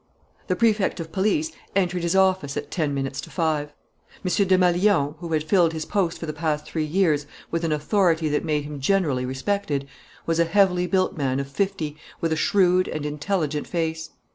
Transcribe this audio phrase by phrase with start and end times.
[0.47, 3.67] The Prefect of Police entered his office at ten minutes to five.
[4.25, 4.31] M.
[4.47, 8.43] Desmalions, who had filled his post for the past three years with an authority that
[8.43, 9.87] made him generally respected,
[10.25, 14.09] was a heavily built man of fifty with a shrewd and intelligent face.